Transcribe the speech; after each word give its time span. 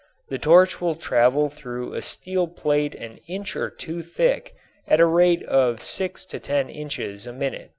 The 0.29 0.39
torch 0.39 0.81
will 0.81 0.95
travel 0.95 1.51
through 1.51 1.93
a 1.93 2.01
steel 2.01 2.47
plate 2.47 2.95
an 2.95 3.19
inch 3.27 3.55
or 3.55 3.69
two 3.69 4.01
thick 4.01 4.55
at 4.87 4.99
a 4.99 5.05
rate 5.05 5.43
of 5.43 5.83
six 5.83 6.25
to 6.25 6.39
ten 6.39 6.71
inches 6.71 7.27
a 7.27 7.31
minute. 7.33 7.69